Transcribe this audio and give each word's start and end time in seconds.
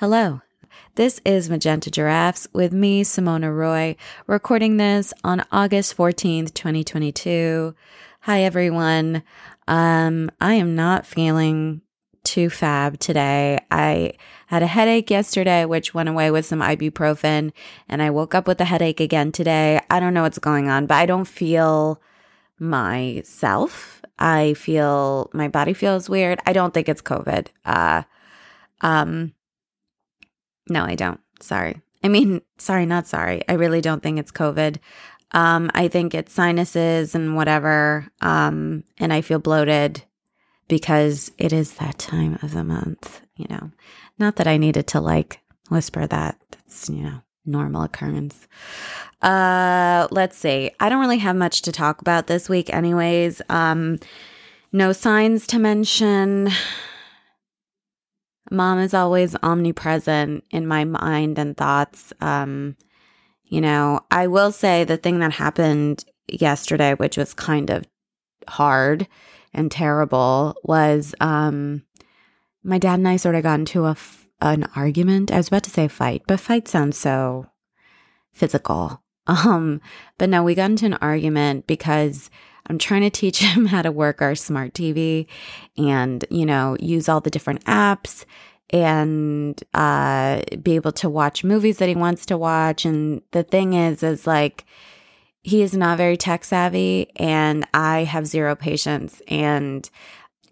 Hello. 0.00 0.42
This 0.96 1.22
is 1.24 1.48
Magenta 1.48 1.90
Giraffes 1.90 2.46
with 2.52 2.70
me, 2.70 3.02
Simona 3.02 3.50
Roy, 3.50 3.96
recording 4.26 4.76
this 4.76 5.14
on 5.24 5.46
August 5.50 5.96
14th, 5.96 6.52
2022. 6.52 7.74
Hi, 8.20 8.42
everyone. 8.42 9.22
Um, 9.66 10.30
I 10.38 10.52
am 10.52 10.74
not 10.74 11.06
feeling 11.06 11.80
too 12.24 12.50
fab 12.50 12.98
today. 12.98 13.58
I 13.70 14.12
had 14.48 14.62
a 14.62 14.66
headache 14.66 15.10
yesterday, 15.10 15.64
which 15.64 15.94
went 15.94 16.10
away 16.10 16.30
with 16.30 16.44
some 16.44 16.60
ibuprofen, 16.60 17.52
and 17.88 18.02
I 18.02 18.10
woke 18.10 18.34
up 18.34 18.46
with 18.46 18.60
a 18.60 18.66
headache 18.66 19.00
again 19.00 19.32
today. 19.32 19.80
I 19.88 19.98
don't 19.98 20.12
know 20.12 20.24
what's 20.24 20.38
going 20.38 20.68
on, 20.68 20.84
but 20.84 20.96
I 20.96 21.06
don't 21.06 21.24
feel 21.24 22.02
myself. 22.58 24.02
I 24.18 24.52
feel 24.52 25.30
my 25.32 25.48
body 25.48 25.72
feels 25.72 26.10
weird. 26.10 26.38
I 26.44 26.52
don't 26.52 26.74
think 26.74 26.90
it's 26.90 27.00
COVID. 27.00 27.46
Uh, 27.64 28.02
um, 28.82 29.32
no, 30.68 30.84
I 30.84 30.94
don't. 30.94 31.20
Sorry. 31.40 31.80
I 32.02 32.08
mean, 32.08 32.40
sorry, 32.58 32.86
not 32.86 33.06
sorry. 33.06 33.42
I 33.48 33.54
really 33.54 33.80
don't 33.80 34.02
think 34.02 34.18
it's 34.18 34.32
COVID. 34.32 34.78
Um, 35.32 35.70
I 35.74 35.88
think 35.88 36.14
it's 36.14 36.32
sinuses 36.32 37.14
and 37.14 37.36
whatever. 37.36 38.06
Um, 38.20 38.84
and 38.98 39.12
I 39.12 39.20
feel 39.20 39.38
bloated 39.38 40.02
because 40.68 41.30
it 41.38 41.52
is 41.52 41.74
that 41.74 41.98
time 41.98 42.38
of 42.42 42.52
the 42.52 42.64
month, 42.64 43.20
you 43.36 43.46
know. 43.50 43.70
Not 44.18 44.36
that 44.36 44.46
I 44.46 44.56
needed 44.56 44.86
to 44.88 45.00
like 45.00 45.40
whisper 45.68 46.06
that. 46.06 46.38
That's, 46.50 46.88
you 46.88 47.02
know, 47.02 47.20
normal 47.44 47.82
occurrence. 47.82 48.46
Uh, 49.22 50.08
let's 50.10 50.36
see. 50.36 50.70
I 50.80 50.88
don't 50.88 51.00
really 51.00 51.18
have 51.18 51.36
much 51.36 51.62
to 51.62 51.72
talk 51.72 52.00
about 52.00 52.26
this 52.26 52.48
week 52.48 52.72
anyways. 52.72 53.42
Um, 53.48 53.98
no 54.72 54.92
signs 54.92 55.46
to 55.48 55.58
mention. 55.58 56.50
Mom 58.50 58.78
is 58.78 58.94
always 58.94 59.34
omnipresent 59.42 60.44
in 60.50 60.66
my 60.66 60.84
mind 60.84 61.38
and 61.38 61.56
thoughts. 61.56 62.12
Um, 62.20 62.76
you 63.44 63.60
know, 63.60 64.00
I 64.10 64.26
will 64.26 64.52
say 64.52 64.84
the 64.84 64.96
thing 64.96 65.20
that 65.20 65.32
happened 65.32 66.04
yesterday, 66.28 66.94
which 66.94 67.16
was 67.16 67.34
kind 67.34 67.70
of 67.70 67.84
hard 68.48 69.06
and 69.52 69.70
terrible, 69.70 70.56
was 70.64 71.14
um, 71.20 71.82
my 72.62 72.78
dad 72.78 72.98
and 72.98 73.08
I 73.08 73.16
sort 73.16 73.34
of 73.34 73.42
got 73.42 73.60
into 73.60 73.84
a 73.86 73.92
f- 73.92 74.26
an 74.40 74.68
argument. 74.76 75.32
I 75.32 75.38
was 75.38 75.48
about 75.48 75.62
to 75.64 75.70
say 75.70 75.88
fight, 75.88 76.22
but 76.26 76.40
fight 76.40 76.68
sounds 76.68 76.98
so 76.98 77.46
physical. 78.32 79.02
Um, 79.28 79.80
but 80.18 80.28
no, 80.28 80.44
we 80.44 80.54
got 80.54 80.70
into 80.70 80.86
an 80.86 80.94
argument 80.94 81.66
because 81.66 82.30
I'm 82.68 82.78
trying 82.78 83.02
to 83.02 83.10
teach 83.10 83.38
him 83.42 83.66
how 83.66 83.82
to 83.82 83.92
work 83.92 84.22
our 84.22 84.34
smart 84.34 84.74
TV 84.74 85.26
and, 85.76 86.24
you 86.30 86.46
know, 86.46 86.76
use 86.80 87.08
all 87.08 87.20
the 87.20 87.30
different 87.30 87.64
apps 87.64 88.24
and 88.70 89.62
uh, 89.74 90.42
be 90.62 90.74
able 90.74 90.92
to 90.92 91.08
watch 91.08 91.44
movies 91.44 91.78
that 91.78 91.88
he 91.88 91.94
wants 91.94 92.26
to 92.26 92.36
watch. 92.36 92.84
And 92.84 93.22
the 93.30 93.42
thing 93.42 93.74
is, 93.74 94.02
is 94.02 94.26
like, 94.26 94.64
he 95.42 95.62
is 95.62 95.76
not 95.76 95.98
very 95.98 96.16
tech 96.16 96.44
savvy 96.44 97.12
and 97.14 97.64
I 97.72 98.02
have 98.02 98.26
zero 98.26 98.56
patience. 98.56 99.22
And 99.28 99.88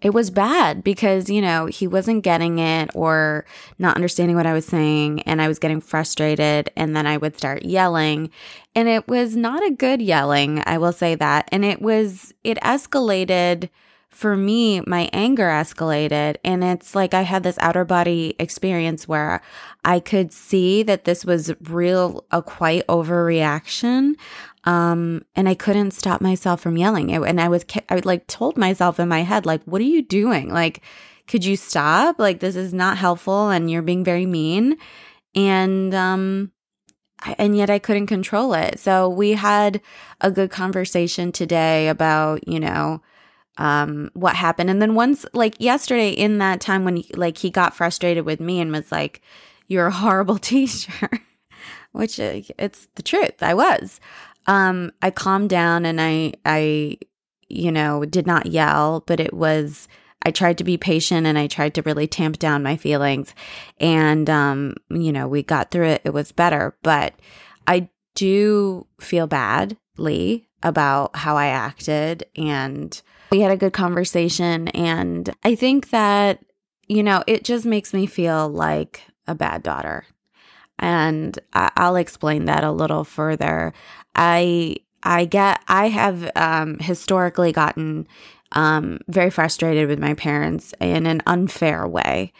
it 0.05 0.13
was 0.13 0.29
bad 0.29 0.83
because, 0.83 1.31
you 1.31 1.41
know, 1.41 1.65
he 1.65 1.87
wasn't 1.87 2.23
getting 2.23 2.59
it 2.59 2.91
or 2.93 3.43
not 3.79 3.95
understanding 3.95 4.35
what 4.35 4.45
I 4.45 4.53
was 4.53 4.67
saying. 4.67 5.21
And 5.21 5.41
I 5.41 5.47
was 5.47 5.57
getting 5.57 5.81
frustrated. 5.81 6.69
And 6.75 6.95
then 6.95 7.07
I 7.07 7.17
would 7.17 7.35
start 7.35 7.65
yelling. 7.65 8.29
And 8.75 8.87
it 8.87 9.07
was 9.07 9.35
not 9.35 9.65
a 9.65 9.71
good 9.71 10.03
yelling, 10.03 10.61
I 10.67 10.77
will 10.77 10.93
say 10.93 11.15
that. 11.15 11.49
And 11.51 11.65
it 11.65 11.81
was, 11.81 12.35
it 12.43 12.59
escalated 12.59 13.69
for 14.15 14.37
me, 14.37 14.79
my 14.87 15.09
anger 15.11 15.47
escalated. 15.47 16.37
And 16.45 16.63
it's 16.63 16.95
like 16.95 17.13
I 17.13 17.23
had 17.23 17.43
this 17.43 17.57
outer 17.59 17.83
body 17.83 18.33
experience 18.39 19.09
where 19.09 19.41
I 19.83 19.99
could 19.99 20.31
see 20.31 20.83
that 20.83 21.03
this 21.03 21.25
was 21.25 21.53
real, 21.63 22.25
a 22.31 22.41
quite 22.41 22.87
overreaction. 22.87 24.13
Um, 24.63 25.25
and 25.35 25.49
I 25.49 25.53
couldn't 25.53 25.91
stop 25.91 26.21
myself 26.21 26.61
from 26.61 26.77
yelling. 26.77 27.13
And 27.13 27.41
I 27.41 27.49
was, 27.49 27.65
I 27.89 27.97
like 28.05 28.25
told 28.27 28.57
myself 28.57 29.01
in 29.01 29.09
my 29.09 29.23
head, 29.23 29.45
like, 29.45 29.61
what 29.65 29.81
are 29.81 29.83
you 29.83 30.01
doing? 30.01 30.49
Like, 30.49 30.81
could 31.27 31.43
you 31.43 31.57
stop? 31.57 32.17
Like, 32.17 32.39
this 32.39 32.55
is 32.55 32.73
not 32.73 32.97
helpful 32.97 33.49
and 33.49 33.69
you're 33.69 33.81
being 33.81 34.05
very 34.05 34.25
mean. 34.25 34.77
And, 35.35 35.93
um, 35.93 36.53
and 37.37 37.57
yet 37.57 37.69
I 37.69 37.79
couldn't 37.79 38.07
control 38.07 38.53
it. 38.53 38.79
So 38.79 39.09
we 39.09 39.33
had 39.33 39.81
a 40.21 40.31
good 40.31 40.51
conversation 40.51 41.33
today 41.33 41.89
about, 41.89 42.47
you 42.47 42.61
know, 42.61 43.01
um 43.57 44.11
what 44.13 44.35
happened. 44.35 44.69
And 44.69 44.81
then 44.81 44.95
once 44.95 45.25
like 45.33 45.55
yesterday 45.59 46.09
in 46.09 46.39
that 46.39 46.61
time 46.61 46.83
when 46.83 46.97
he, 46.97 47.11
like 47.15 47.37
he 47.37 47.49
got 47.49 47.75
frustrated 47.75 48.25
with 48.25 48.39
me 48.39 48.59
and 48.59 48.71
was 48.71 48.91
like 48.91 49.21
you're 49.67 49.87
a 49.87 49.91
horrible 49.91 50.37
teacher 50.51 51.09
which 51.91 52.19
it's 52.19 52.87
the 52.95 53.03
truth. 53.03 53.41
I 53.41 53.53
was. 53.53 53.99
Um 54.47 54.91
i 55.01 55.09
calmed 55.09 55.49
down 55.49 55.85
and 55.85 55.99
i 55.99 56.33
i 56.45 56.97
you 57.49 57.71
know 57.71 58.05
did 58.05 58.27
not 58.27 58.47
yell 58.47 59.03
but 59.07 59.19
it 59.19 59.33
was 59.33 59.87
i 60.23 60.31
tried 60.31 60.57
to 60.57 60.63
be 60.63 60.77
patient 60.77 61.25
and 61.27 61.37
i 61.37 61.47
tried 61.47 61.73
to 61.75 61.81
really 61.83 62.07
tamp 62.07 62.37
down 62.37 62.61
my 62.61 62.75
feelings. 62.75 63.33
And 63.79 64.29
um 64.29 64.75
you 64.89 65.11
know 65.11 65.27
we 65.27 65.43
got 65.43 65.71
through 65.71 65.87
it. 65.87 66.01
It 66.03 66.13
was 66.13 66.31
better. 66.31 66.75
But 66.83 67.13
i 67.67 67.89
do 68.15 68.87
feel 68.99 69.27
badly 69.27 70.47
about 70.63 71.15
how 71.15 71.37
i 71.37 71.47
acted 71.47 72.25
and 72.35 73.01
we 73.31 73.41
had 73.41 73.51
a 73.51 73.57
good 73.57 73.73
conversation. 73.73 74.67
And 74.69 75.33
I 75.43 75.55
think 75.55 75.89
that, 75.89 76.43
you 76.87 77.03
know, 77.03 77.23
it 77.27 77.43
just 77.43 77.65
makes 77.65 77.93
me 77.93 78.05
feel 78.05 78.49
like 78.49 79.03
a 79.27 79.35
bad 79.35 79.63
daughter. 79.63 80.05
And 80.77 81.37
I- 81.53 81.71
will 81.77 81.95
explain 81.95 82.45
that 82.45 82.63
a 82.63 82.71
little 82.71 83.03
further. 83.03 83.73
I, 84.13 84.77
I 85.03 85.25
get, 85.25 85.61
I 85.67 85.89
have 85.89 86.29
um, 86.35 86.77
historically 86.79 87.51
gotten 87.51 88.07
um, 88.51 88.99
very 89.07 89.29
frustrated 89.29 89.87
with 89.87 89.99
my 89.99 90.13
parents 90.13 90.73
in 90.79 91.05
an 91.05 91.21
unfair 91.25 91.87
way. 91.87 92.33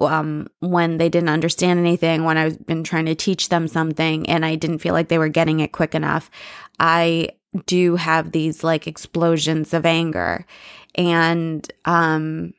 Um, 0.00 0.46
when 0.60 0.98
they 0.98 1.08
didn't 1.08 1.30
understand 1.30 1.80
anything, 1.80 2.22
when 2.24 2.38
I've 2.38 2.64
been 2.64 2.84
trying 2.84 3.06
to 3.06 3.14
teach 3.16 3.48
them 3.48 3.66
something 3.66 4.28
and 4.28 4.44
I 4.44 4.54
didn't 4.54 4.78
feel 4.78 4.94
like 4.94 5.08
they 5.08 5.18
were 5.18 5.28
getting 5.28 5.60
it 5.60 5.72
quick 5.72 5.96
enough, 5.96 6.30
I 6.78 7.30
do 7.66 7.96
have 7.96 8.32
these 8.32 8.62
like 8.62 8.86
explosions 8.86 9.74
of 9.74 9.84
anger 9.84 10.46
and 10.94 11.70
um 11.84 12.52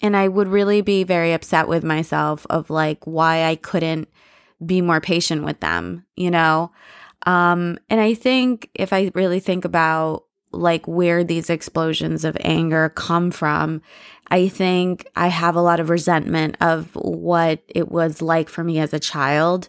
and 0.00 0.16
I 0.16 0.26
would 0.26 0.48
really 0.48 0.80
be 0.80 1.04
very 1.04 1.32
upset 1.32 1.68
with 1.68 1.84
myself 1.84 2.44
of 2.50 2.70
like 2.70 3.06
why 3.06 3.44
I 3.44 3.54
couldn't 3.54 4.08
be 4.64 4.80
more 4.80 5.00
patient 5.00 5.44
with 5.44 5.60
them, 5.60 6.04
you 6.16 6.30
know? 6.30 6.72
Um 7.26 7.78
and 7.88 8.00
I 8.00 8.14
think 8.14 8.68
if 8.74 8.92
I 8.92 9.12
really 9.14 9.40
think 9.40 9.64
about 9.64 10.24
like 10.50 10.86
where 10.86 11.24
these 11.24 11.48
explosions 11.48 12.24
of 12.24 12.36
anger 12.40 12.90
come 12.90 13.30
from, 13.30 13.80
I 14.28 14.48
think 14.48 15.06
I 15.14 15.28
have 15.28 15.56
a 15.56 15.62
lot 15.62 15.80
of 15.80 15.90
resentment 15.90 16.56
of 16.60 16.90
what 16.94 17.62
it 17.68 17.90
was 17.90 18.20
like 18.20 18.48
for 18.48 18.64
me 18.64 18.78
as 18.78 18.92
a 18.92 19.00
child 19.00 19.68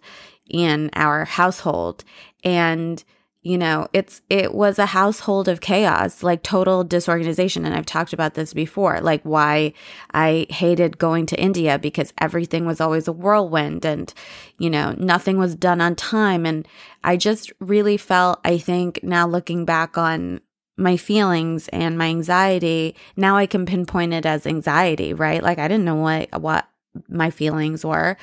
in 0.50 0.90
our 0.94 1.26
household 1.26 2.04
and 2.44 3.04
you 3.44 3.58
know 3.58 3.88
it's 3.92 4.22
it 4.30 4.54
was 4.54 4.80
a 4.80 4.88
household 4.88 5.48
of 5.48 5.62
chaos 5.62 6.24
like 6.24 6.42
total 6.42 6.84
disorganization. 6.84 7.66
And 7.66 7.76
i've 7.76 7.86
talked 7.86 8.14
about 8.14 8.34
this 8.34 8.54
before 8.54 9.00
like 9.02 9.22
why 9.24 9.74
i 10.14 10.48
hated 10.50 10.98
going 10.98 11.26
to 11.28 11.40
india 11.40 11.78
because 11.78 12.14
everything 12.18 12.66
was 12.66 12.82
always 12.82 13.08
a 13.08 13.12
whirlwind 13.12 13.86
and 13.86 14.14
you 14.58 14.70
know 14.70 14.96
nothing 14.98 15.38
was 15.38 15.56
done 15.56 15.82
on 15.82 15.96
time. 15.96 16.46
And 16.46 16.68
i 17.04 17.18
just 17.18 17.52
really 17.60 17.98
felt 17.98 18.40
i 18.46 18.58
think 18.58 19.02
now 19.04 19.28
looking 19.28 19.66
back 19.66 19.98
on 19.98 20.42
my 20.78 20.98
feelings 20.98 21.68
and 21.68 21.98
my 21.98 22.08
anxiety 22.08 22.96
now 23.16 23.36
i 23.38 23.46
can 23.46 23.66
pinpoint 23.66 24.14
it 24.14 24.26
as 24.26 24.48
anxiety 24.48 25.14
right? 25.14 25.44
Like 25.44 25.60
i 25.60 25.68
didn't 25.68 25.86
know 25.86 25.96
what 25.96 26.42
what 26.42 26.68
my 27.10 27.30
feelings 27.30 27.86
were. 27.86 28.18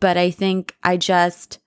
But 0.00 0.16
i 0.16 0.30
think 0.30 0.76
i 0.82 0.96
just 0.96 1.58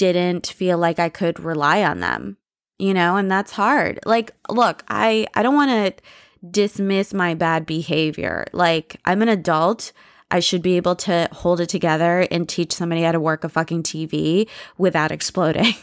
didn't 0.00 0.46
feel 0.46 0.78
like 0.78 0.98
I 0.98 1.10
could 1.10 1.38
rely 1.38 1.84
on 1.84 2.00
them, 2.00 2.38
you 2.78 2.94
know, 2.94 3.16
and 3.16 3.30
that's 3.30 3.52
hard. 3.52 4.00
Like, 4.06 4.32
look, 4.48 4.82
I 4.88 5.26
I 5.34 5.42
don't 5.42 5.54
want 5.54 5.70
to 5.70 6.02
dismiss 6.50 7.12
my 7.12 7.34
bad 7.34 7.66
behavior. 7.66 8.46
Like, 8.54 8.96
I'm 9.04 9.20
an 9.20 9.28
adult. 9.28 9.92
I 10.30 10.40
should 10.40 10.62
be 10.62 10.78
able 10.78 10.96
to 10.96 11.28
hold 11.32 11.60
it 11.60 11.68
together 11.68 12.26
and 12.30 12.48
teach 12.48 12.72
somebody 12.72 13.02
how 13.02 13.12
to 13.12 13.20
work 13.20 13.44
a 13.44 13.50
fucking 13.50 13.82
TV 13.82 14.48
without 14.78 15.12
exploding. 15.18 15.74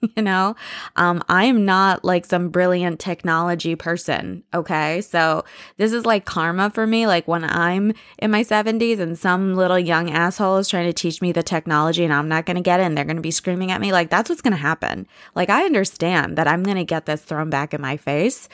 you 0.16 0.22
know? 0.22 0.54
Um 0.96 1.22
i 1.28 1.44
am 1.44 1.64
not 1.64 2.04
like 2.04 2.26
some 2.26 2.48
brilliant 2.48 3.00
technology 3.00 3.74
person 3.74 4.42
okay? 4.54 5.00
So 5.00 5.44
this 5.76 5.92
is 5.92 6.06
like 6.06 6.24
karma 6.24 6.70
for 6.70 6.86
me. 6.86 7.06
Like 7.06 7.26
when 7.28 7.44
i'm 7.44 7.92
in 8.18 8.30
my 8.30 8.42
70s 8.42 8.98
and 8.98 9.18
some 9.18 9.54
little 9.54 9.78
young 9.78 10.10
asshole 10.10 10.58
is 10.58 10.68
trying 10.68 10.86
to 10.86 10.92
teach 10.92 11.20
me 11.20 11.32
the 11.32 11.42
technology 11.42 12.04
and 12.04 12.12
i'm 12.12 12.28
not 12.28 12.46
going 12.46 12.56
to 12.56 12.62
get 12.62 12.80
it 12.80 12.84
and 12.84 12.96
they're 12.96 13.04
going 13.04 13.16
to 13.16 13.22
be 13.22 13.30
screaming 13.30 13.70
at 13.70 13.80
me 13.80 13.92
like 13.92 14.10
that's 14.10 14.28
what's 14.28 14.42
going 14.42 14.52
to 14.52 14.56
happen. 14.56 15.06
Like 15.34 15.50
i 15.50 15.64
understand 15.64 16.38
that 16.38 16.48
i'm 16.48 16.62
going 16.62 16.76
to 16.76 16.84
get 16.84 17.06
this 17.06 17.22
thrown 17.22 17.50
back 17.50 17.74
in 17.74 17.80
my 17.80 17.96
face 17.96 18.48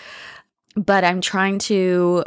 but 0.77 1.05
i'm 1.05 1.21
trying 1.21 1.59
to 1.59 2.25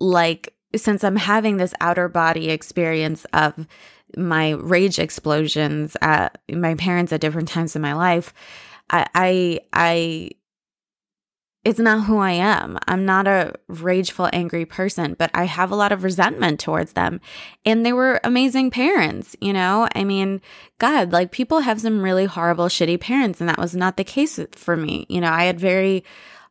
like 0.00 0.54
since 0.76 1.04
i'm 1.04 1.16
having 1.16 1.56
this 1.56 1.74
outer 1.80 2.08
body 2.08 2.50
experience 2.50 3.24
of 3.32 3.66
my 4.16 4.50
rage 4.50 4.98
explosions 4.98 5.96
at 6.00 6.40
my 6.50 6.74
parents 6.74 7.12
at 7.12 7.20
different 7.20 7.48
times 7.48 7.76
in 7.76 7.82
my 7.82 7.94
life. 7.94 8.32
I, 8.90 9.06
I, 9.14 9.60
I 9.72 10.30
it's 11.64 11.78
not 11.78 12.04
who 12.04 12.18
I 12.18 12.30
am. 12.30 12.78
I'm 12.86 13.04
not 13.04 13.26
a 13.26 13.52
rageful, 13.66 14.30
angry 14.32 14.64
person, 14.64 15.14
but 15.18 15.30
I 15.34 15.44
have 15.44 15.70
a 15.70 15.76
lot 15.76 15.92
of 15.92 16.04
resentment 16.04 16.60
towards 16.60 16.92
them. 16.94 17.20
And 17.64 17.84
they 17.84 17.92
were 17.92 18.20
amazing 18.24 18.70
parents, 18.70 19.36
you 19.40 19.52
know? 19.52 19.86
I 19.94 20.04
mean, 20.04 20.40
God, 20.78 21.12
like 21.12 21.30
people 21.32 21.60
have 21.60 21.80
some 21.80 22.00
really 22.00 22.24
horrible, 22.24 22.66
shitty 22.68 23.00
parents, 23.00 23.40
and 23.40 23.50
that 23.50 23.58
was 23.58 23.74
not 23.74 23.98
the 23.98 24.04
case 24.04 24.40
for 24.52 24.76
me. 24.76 25.04
You 25.10 25.20
know, 25.20 25.30
I 25.30 25.44
had 25.44 25.60
very, 25.60 26.04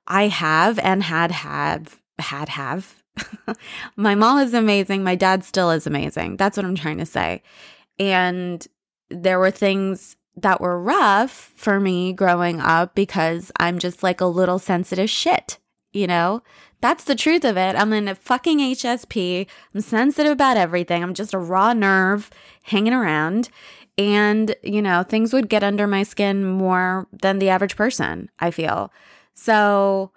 I 0.05 0.27
have 0.27 0.77
and 0.79 1.01
had 1.01 1.31
have, 1.31 1.99
had 2.19 2.49
have. 2.49 2.96
my 3.95 4.15
mom 4.15 4.39
is 4.39 4.53
amazing. 4.53 5.03
My 5.03 5.15
dad 5.15 5.43
still 5.43 5.71
is 5.71 5.87
amazing. 5.87 6.37
That's 6.37 6.57
what 6.57 6.65
I'm 6.65 6.75
trying 6.75 6.97
to 6.97 7.05
say. 7.05 7.41
And 7.99 8.65
there 9.09 9.39
were 9.39 9.51
things 9.51 10.15
that 10.35 10.61
were 10.61 10.81
rough 10.81 11.31
for 11.55 11.79
me 11.79 12.13
growing 12.13 12.59
up 12.59 12.93
because 12.93 13.51
I'm 13.59 13.79
just 13.79 14.03
like 14.03 14.21
a 14.21 14.25
little 14.25 14.59
sensitive 14.59 15.09
shit, 15.09 15.57
you 15.93 16.07
know? 16.07 16.43
That's 16.79 17.05
the 17.05 17.15
truth 17.15 17.43
of 17.43 17.57
it. 17.57 17.75
I'm 17.75 17.91
in 17.91 18.07
a 18.07 18.13
fucking 18.13 18.59
HSP. 18.59 19.47
I'm 19.73 19.81
sensitive 19.81 20.31
about 20.31 20.57
everything. 20.57 21.01
I'm 21.01 21.15
just 21.15 21.33
a 21.33 21.39
raw 21.39 21.73
nerve 21.73 22.29
hanging 22.63 22.93
around. 22.93 23.49
And, 23.97 24.55
you 24.61 24.81
know, 24.81 25.01
things 25.01 25.33
would 25.33 25.49
get 25.49 25.63
under 25.63 25.87
my 25.87 26.03
skin 26.03 26.45
more 26.45 27.07
than 27.11 27.39
the 27.39 27.49
average 27.49 27.75
person, 27.75 28.29
I 28.39 28.51
feel. 28.51 28.91
So 29.33 30.11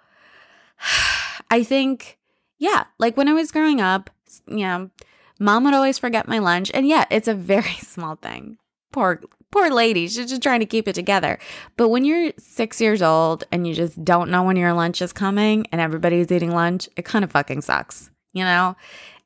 I 1.49 1.63
think, 1.63 2.19
yeah, 2.61 2.83
like 2.99 3.17
when 3.17 3.27
I 3.27 3.33
was 3.33 3.51
growing 3.51 3.81
up, 3.81 4.11
you 4.45 4.57
know, 4.57 4.91
mom 5.39 5.63
would 5.63 5.73
always 5.73 5.97
forget 5.97 6.27
my 6.27 6.37
lunch. 6.37 6.69
And 6.75 6.87
yeah, 6.87 7.05
it's 7.09 7.27
a 7.27 7.33
very 7.33 7.73
small 7.81 8.15
thing. 8.15 8.59
Poor 8.93 9.19
poor 9.49 9.71
lady. 9.71 10.07
She's 10.07 10.29
just 10.29 10.43
trying 10.43 10.59
to 10.59 10.67
keep 10.67 10.87
it 10.87 10.93
together. 10.93 11.39
But 11.75 11.89
when 11.89 12.05
you're 12.05 12.31
six 12.37 12.79
years 12.79 13.01
old 13.01 13.45
and 13.51 13.67
you 13.67 13.73
just 13.73 14.05
don't 14.05 14.29
know 14.29 14.43
when 14.43 14.57
your 14.57 14.73
lunch 14.73 15.01
is 15.01 15.11
coming 15.11 15.65
and 15.71 15.81
everybody's 15.81 16.31
eating 16.31 16.51
lunch, 16.51 16.87
it 16.95 17.03
kind 17.03 17.25
of 17.25 17.31
fucking 17.31 17.61
sucks, 17.61 18.11
you 18.31 18.43
know? 18.43 18.75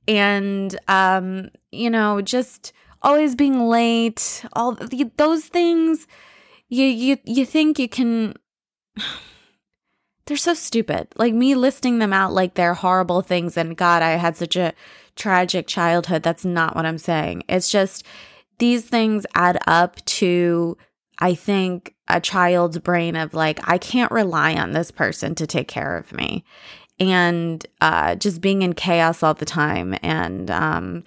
And, 0.07 0.79
um, 0.87 1.49
you 1.71 1.89
know, 1.89 2.21
just 2.21 2.71
always 3.01 3.35
being 3.35 3.67
late, 3.67 4.45
all 4.53 4.77
those 5.17 5.45
things, 5.45 6.07
you, 6.69 6.85
you, 6.85 7.17
you 7.25 7.45
think 7.45 7.77
you 7.79 7.89
can. 7.89 8.35
They're 10.25 10.37
so 10.37 10.53
stupid. 10.53 11.07
Like 11.15 11.33
me 11.33 11.55
listing 11.55 11.99
them 11.99 12.13
out 12.13 12.33
like 12.33 12.55
they're 12.55 12.73
horrible 12.73 13.21
things. 13.21 13.57
And 13.57 13.77
God, 13.77 14.01
I 14.01 14.11
had 14.11 14.35
such 14.35 14.55
a 14.55 14.73
tragic 15.15 15.67
childhood. 15.67 16.23
That's 16.23 16.43
not 16.43 16.75
what 16.75 16.85
I'm 16.85 16.97
saying. 16.97 17.43
It's 17.47 17.69
just, 17.69 18.03
these 18.57 18.85
things 18.85 19.25
add 19.35 19.59
up 19.67 20.03
to, 20.05 20.77
I 21.19 21.35
think, 21.35 21.93
a 22.07 22.19
child's 22.19 22.77
brain 22.79 23.15
of 23.15 23.33
like, 23.33 23.59
I 23.63 23.77
can't 23.77 24.11
rely 24.11 24.55
on 24.55 24.71
this 24.71 24.91
person 24.91 25.35
to 25.35 25.47
take 25.47 25.67
care 25.67 25.97
of 25.97 26.11
me. 26.13 26.43
And 26.99 27.65
uh, 27.81 28.15
just 28.15 28.41
being 28.41 28.61
in 28.61 28.73
chaos 28.73 29.21
all 29.21 29.33
the 29.33 29.45
time 29.45 29.97
and 30.01 30.49
um, 30.49 31.03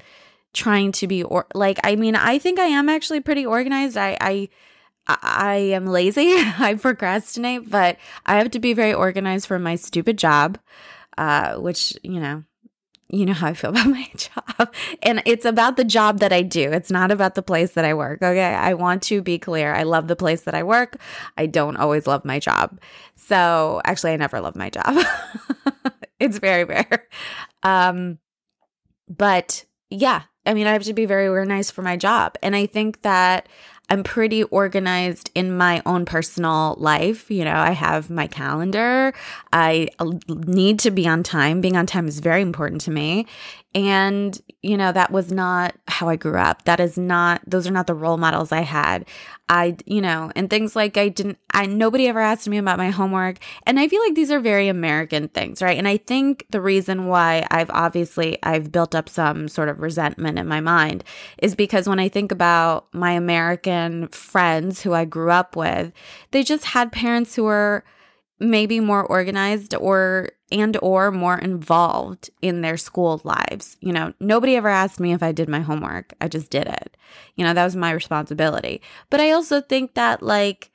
trying 0.52 0.92
to 0.92 1.06
be 1.06 1.22
or 1.22 1.46
like, 1.54 1.78
I 1.82 1.96
mean, 1.96 2.14
I 2.14 2.38
think 2.38 2.58
I 2.58 2.66
am 2.66 2.88
actually 2.88 3.20
pretty 3.20 3.46
organized. 3.46 3.96
I, 3.96 4.16
I, 4.20 4.48
I 5.08 5.56
am 5.72 5.86
lazy. 5.86 6.34
I 6.36 6.76
procrastinate, 6.80 7.70
but 7.70 7.96
I 8.26 8.36
have 8.38 8.50
to 8.52 8.60
be 8.60 8.74
very 8.74 8.92
organized 8.92 9.46
for 9.46 9.58
my 9.58 9.76
stupid 9.76 10.18
job, 10.18 10.58
uh, 11.16 11.56
which, 11.56 11.96
you 12.02 12.20
know, 12.20 12.44
you 13.10 13.24
know 13.24 13.32
how 13.32 13.48
I 13.48 13.54
feel 13.54 13.70
about 13.76 13.86
my 13.86 14.08
job. 14.16 14.74
And 15.02 15.22
it's 15.24 15.44
about 15.44 15.76
the 15.76 15.84
job 15.84 16.18
that 16.20 16.32
I 16.32 16.42
do. 16.42 16.70
It's 16.72 16.90
not 16.90 17.10
about 17.10 17.34
the 17.34 17.42
place 17.42 17.72
that 17.72 17.84
I 17.84 17.94
work. 17.94 18.22
Okay. 18.22 18.54
I 18.54 18.74
want 18.74 19.02
to 19.04 19.22
be 19.22 19.38
clear. 19.38 19.74
I 19.74 19.84
love 19.84 20.08
the 20.08 20.16
place 20.16 20.42
that 20.42 20.54
I 20.54 20.62
work. 20.62 20.96
I 21.36 21.46
don't 21.46 21.76
always 21.76 22.06
love 22.06 22.24
my 22.24 22.38
job. 22.38 22.78
So 23.16 23.80
actually, 23.84 24.12
I 24.12 24.16
never 24.16 24.40
love 24.40 24.56
my 24.56 24.70
job. 24.70 25.04
it's 26.20 26.38
very 26.38 26.64
rare. 26.64 27.08
Um, 27.62 28.18
but 29.08 29.64
yeah, 29.90 30.22
I 30.44 30.54
mean, 30.54 30.66
I 30.66 30.72
have 30.72 30.84
to 30.84 30.94
be 30.94 31.06
very 31.06 31.28
organized 31.28 31.72
for 31.72 31.82
my 31.82 31.96
job. 31.96 32.36
And 32.42 32.54
I 32.54 32.66
think 32.66 33.02
that 33.02 33.48
I'm 33.90 34.02
pretty 34.02 34.42
organized 34.44 35.30
in 35.34 35.56
my 35.56 35.82
own 35.86 36.04
personal 36.04 36.74
life. 36.78 37.30
You 37.30 37.44
know, 37.44 37.56
I 37.56 37.70
have 37.70 38.10
my 38.10 38.26
calendar. 38.26 39.14
I 39.52 39.88
uh, 39.98 40.12
need 40.28 40.78
to 40.80 40.90
be 40.90 41.08
on 41.08 41.22
time. 41.22 41.60
Being 41.60 41.76
on 41.76 41.86
time 41.86 42.06
is 42.06 42.20
very 42.20 42.42
important 42.42 42.82
to 42.82 42.90
me. 42.90 43.26
And, 43.74 44.40
you 44.62 44.78
know, 44.78 44.92
that 44.92 45.12
was 45.12 45.30
not 45.30 45.74
how 45.86 46.08
I 46.08 46.16
grew 46.16 46.38
up. 46.38 46.64
That 46.64 46.80
is 46.80 46.96
not, 46.96 47.42
those 47.46 47.66
are 47.66 47.70
not 47.70 47.86
the 47.86 47.94
role 47.94 48.16
models 48.16 48.50
I 48.50 48.62
had. 48.62 49.04
I, 49.50 49.76
you 49.84 50.00
know, 50.00 50.32
and 50.34 50.48
things 50.48 50.74
like 50.74 50.96
I 50.96 51.10
didn't, 51.10 51.38
I, 51.52 51.66
nobody 51.66 52.08
ever 52.08 52.18
asked 52.18 52.48
me 52.48 52.56
about 52.56 52.78
my 52.78 52.90
homework. 52.90 53.38
And 53.64 53.78
I 53.78 53.86
feel 53.86 54.00
like 54.02 54.14
these 54.14 54.30
are 54.30 54.40
very 54.40 54.68
American 54.68 55.28
things, 55.28 55.60
right? 55.60 55.76
And 55.76 55.86
I 55.86 55.98
think 55.98 56.46
the 56.50 56.62
reason 56.62 57.06
why 57.06 57.46
I've 57.50 57.70
obviously, 57.70 58.38
I've 58.42 58.72
built 58.72 58.94
up 58.94 59.08
some 59.08 59.48
sort 59.48 59.68
of 59.68 59.80
resentment 59.80 60.38
in 60.38 60.48
my 60.48 60.60
mind 60.60 61.04
is 61.36 61.54
because 61.54 61.86
when 61.86 62.00
I 62.00 62.08
think 62.08 62.32
about 62.32 62.92
my 62.94 63.12
American 63.12 64.08
friends 64.08 64.82
who 64.82 64.94
I 64.94 65.04
grew 65.04 65.30
up 65.30 65.56
with, 65.56 65.92
they 66.30 66.42
just 66.42 66.64
had 66.64 66.90
parents 66.90 67.36
who 67.36 67.44
were, 67.44 67.84
maybe 68.40 68.78
more 68.78 69.04
organized 69.04 69.74
or 69.74 70.30
and 70.50 70.76
or 70.80 71.10
more 71.10 71.38
involved 71.38 72.30
in 72.40 72.60
their 72.60 72.76
school 72.76 73.20
lives. 73.24 73.76
You 73.80 73.92
know, 73.92 74.12
nobody 74.20 74.56
ever 74.56 74.68
asked 74.68 75.00
me 75.00 75.12
if 75.12 75.22
I 75.22 75.32
did 75.32 75.48
my 75.48 75.60
homework. 75.60 76.14
I 76.20 76.28
just 76.28 76.50
did 76.50 76.66
it. 76.66 76.96
You 77.36 77.44
know, 77.44 77.54
that 77.54 77.64
was 77.64 77.76
my 77.76 77.90
responsibility. 77.90 78.80
But 79.10 79.20
I 79.20 79.32
also 79.32 79.60
think 79.60 79.94
that 79.94 80.22
like 80.22 80.70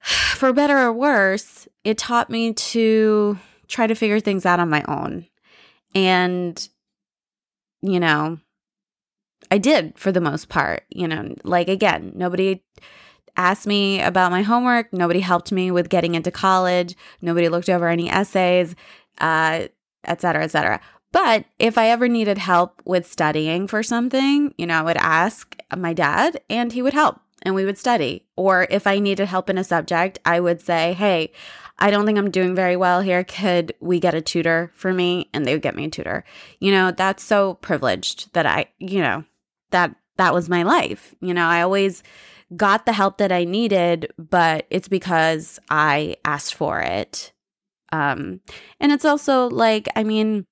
for 0.00 0.52
better 0.52 0.78
or 0.78 0.92
worse, 0.92 1.68
it 1.84 1.98
taught 1.98 2.30
me 2.30 2.52
to 2.52 3.38
try 3.68 3.86
to 3.86 3.94
figure 3.94 4.20
things 4.20 4.46
out 4.46 4.60
on 4.60 4.70
my 4.70 4.84
own. 4.88 5.26
And 5.94 6.68
you 7.82 8.00
know, 8.00 8.38
I 9.50 9.58
did 9.58 9.96
for 9.98 10.10
the 10.10 10.20
most 10.20 10.48
part, 10.48 10.84
you 10.90 11.06
know, 11.06 11.34
like 11.44 11.68
again, 11.68 12.12
nobody 12.14 12.62
asked 13.36 13.66
me 13.66 14.00
about 14.00 14.30
my 14.30 14.42
homework. 14.42 14.92
Nobody 14.92 15.20
helped 15.20 15.52
me 15.52 15.70
with 15.70 15.88
getting 15.88 16.14
into 16.14 16.30
college. 16.30 16.94
Nobody 17.20 17.48
looked 17.48 17.68
over 17.68 17.88
any 17.88 18.10
essays, 18.10 18.74
uh, 19.18 19.68
et 20.04 20.20
cetera, 20.20 20.44
et 20.44 20.50
cetera. 20.50 20.80
But 21.12 21.46
if 21.58 21.78
I 21.78 21.88
ever 21.88 22.08
needed 22.08 22.38
help 22.38 22.82
with 22.84 23.10
studying 23.10 23.66
for 23.66 23.82
something, 23.82 24.54
you 24.58 24.66
know, 24.66 24.74
I 24.74 24.82
would 24.82 24.96
ask 24.98 25.56
my 25.76 25.92
dad 25.92 26.40
and 26.50 26.72
he 26.72 26.82
would 26.82 26.92
help 26.92 27.20
and 27.42 27.54
we 27.54 27.64
would 27.64 27.78
study. 27.78 28.26
Or 28.36 28.66
if 28.70 28.86
I 28.86 28.98
needed 28.98 29.26
help 29.26 29.48
in 29.48 29.56
a 29.56 29.64
subject, 29.64 30.18
I 30.24 30.40
would 30.40 30.60
say, 30.60 30.92
Hey, 30.94 31.32
I 31.78 31.90
don't 31.90 32.06
think 32.06 32.18
I'm 32.18 32.30
doing 32.30 32.54
very 32.54 32.76
well 32.76 33.00
here. 33.00 33.22
Could 33.24 33.74
we 33.80 34.00
get 34.00 34.14
a 34.14 34.20
tutor 34.20 34.70
for 34.74 34.92
me? 34.92 35.28
And 35.32 35.46
they 35.46 35.52
would 35.52 35.62
get 35.62 35.76
me 35.76 35.84
a 35.84 35.90
tutor. 35.90 36.24
You 36.58 36.70
know, 36.70 36.90
that's 36.90 37.22
so 37.22 37.54
privileged 37.54 38.32
that 38.32 38.46
I, 38.46 38.66
you 38.78 39.00
know, 39.00 39.24
that 39.70 39.94
that 40.16 40.34
was 40.34 40.48
my 40.48 40.62
life. 40.62 41.14
You 41.20 41.34
know, 41.34 41.46
I 41.46 41.62
always 41.62 42.02
got 42.54 42.86
the 42.86 42.92
help 42.92 43.18
that 43.18 43.32
I 43.32 43.44
needed, 43.44 44.12
but 44.18 44.66
it's 44.70 44.88
because 44.88 45.58
I 45.70 46.16
asked 46.24 46.54
for 46.54 46.80
it. 46.80 47.32
Um, 47.92 48.40
and 48.78 48.92
it's 48.92 49.04
also 49.04 49.48
like, 49.48 49.88
I 49.96 50.04
mean, 50.04 50.46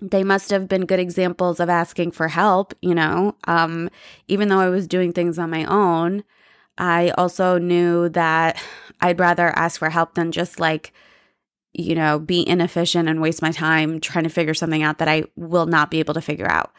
they 0.00 0.24
must 0.24 0.50
have 0.50 0.68
been 0.68 0.86
good 0.86 1.00
examples 1.00 1.60
of 1.60 1.68
asking 1.68 2.12
for 2.12 2.28
help, 2.28 2.72
you 2.80 2.94
know. 2.94 3.36
Um, 3.44 3.90
even 4.28 4.48
though 4.48 4.60
I 4.60 4.68
was 4.68 4.86
doing 4.86 5.12
things 5.12 5.38
on 5.38 5.50
my 5.50 5.64
own, 5.64 6.24
I 6.78 7.10
also 7.18 7.58
knew 7.58 8.08
that 8.10 8.62
I'd 9.00 9.18
rather 9.18 9.48
ask 9.58 9.78
for 9.78 9.90
help 9.90 10.14
than 10.14 10.32
just 10.32 10.60
like, 10.60 10.92
you 11.72 11.94
know, 11.94 12.18
be 12.18 12.46
inefficient 12.48 13.08
and 13.08 13.20
waste 13.20 13.42
my 13.42 13.52
time 13.52 14.00
trying 14.00 14.24
to 14.24 14.30
figure 14.30 14.54
something 14.54 14.82
out 14.82 14.98
that 14.98 15.08
I 15.08 15.24
will 15.36 15.66
not 15.66 15.90
be 15.90 15.98
able 15.98 16.14
to 16.14 16.20
figure 16.20 16.50
out. 16.50 16.72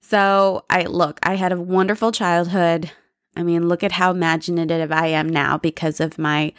So, 0.00 0.64
I 0.68 0.82
look, 0.84 1.18
I 1.22 1.36
had 1.36 1.52
a 1.52 1.60
wonderful 1.60 2.12
childhood. 2.12 2.90
I 3.36 3.42
mean, 3.42 3.68
look 3.68 3.82
at 3.82 3.92
how 3.92 4.10
imaginative 4.10 4.92
I 4.92 5.08
am 5.08 5.28
now 5.28 5.58
because 5.58 6.00
of 6.00 6.18
my, 6.18 6.52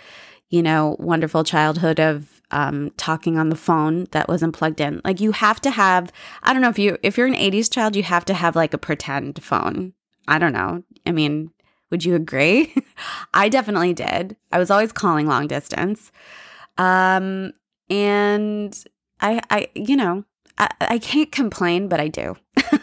you 0.50 0.62
know, 0.62 0.96
wonderful 1.00 1.44
childhood 1.44 2.00
of 2.00 2.42
um, 2.52 2.92
talking 2.98 3.38
on 3.38 3.50
the 3.50 3.56
phone 3.56 4.08
that 4.12 4.28
wasn't 4.28 4.56
plugged 4.56 4.80
in. 4.80 5.02
Like 5.04 5.20
you 5.20 5.32
have 5.32 5.60
to 5.62 5.72
have, 5.72 6.12
I 6.44 6.54
don't 6.54 6.62
know 6.62 6.70
if 6.70 6.80
you, 6.80 6.98
if 7.04 7.18
you're 7.18 7.28
an 7.28 7.34
80s 7.34 7.72
child, 7.72 7.96
you 7.96 8.04
have 8.04 8.26
to 8.26 8.34
have 8.34 8.56
like 8.56 8.74
a 8.74 8.78
pretend 8.78 9.42
phone. 9.44 9.94
I 10.28 10.38
don't 10.40 10.54
know. 10.54 10.84
I 11.06 11.12
mean, 11.12 11.52
would 11.92 12.04
you 12.04 12.16
agree? 12.16 12.74
I 13.34 13.50
definitely 13.50 13.94
did. 13.94 14.36
I 14.52 14.60
was 14.60 14.72
always 14.72 14.92
calling 14.92 15.28
long 15.28 15.48
distance. 15.48 16.12
Um, 16.78 17.54
and 17.90 18.78
I, 19.22 19.42
I, 19.50 19.68
you 19.76 19.96
know, 19.96 20.26
I, 20.58 20.70
I 20.82 21.00
can't 21.00 21.32
complain, 21.32 21.88
but 21.88 22.00
I 22.00 22.08
do. 22.08 22.36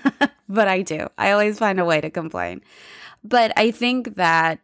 but 0.49 0.69
I 0.69 0.83
do. 0.83 1.09
I 1.19 1.33
always 1.33 1.59
find 1.59 1.81
a 1.81 1.85
way 1.85 2.01
to 2.01 2.11
complain. 2.11 2.63
But 3.25 3.53
I 3.57 3.71
think 3.71 4.17
that 4.17 4.61